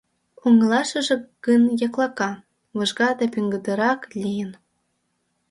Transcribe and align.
Оҥылашыже 0.45 1.15
гын 1.45 1.63
яклака, 1.87 2.31
выжга 2.77 3.09
да 3.19 3.25
пеҥгыдырак 3.33 3.99
лийын. 4.21 4.51